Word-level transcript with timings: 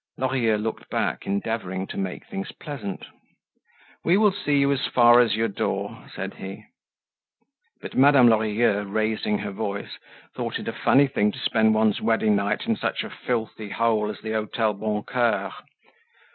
Lorilleux 0.17 0.57
looked 0.57 0.89
back, 0.89 1.27
endeavoring 1.27 1.85
to 1.85 1.95
make 1.95 2.25
things 2.25 2.51
pleasant. 2.53 3.05
"We 4.03 4.17
will 4.17 4.31
see 4.31 4.57
you 4.57 4.71
as 4.71 4.87
far 4.87 5.19
as 5.19 5.35
your 5.35 5.47
door," 5.47 6.05
said 6.15 6.33
he. 6.33 6.65
But 7.81 7.93
Madame 7.93 8.27
Lorilleux, 8.27 8.81
raising 8.85 9.37
her 9.37 9.51
voice, 9.51 9.99
thought 10.33 10.57
it 10.57 10.67
a 10.67 10.73
funny 10.73 11.05
thing 11.05 11.31
to 11.33 11.37
spend 11.37 11.75
one's 11.75 12.01
wedding 12.01 12.35
night 12.35 12.65
in 12.65 12.75
such 12.77 13.03
a 13.03 13.11
filthy 13.11 13.69
hole 13.69 14.09
as 14.09 14.19
the 14.21 14.31
Hotel 14.31 14.73
Boncoeur. 14.73 15.53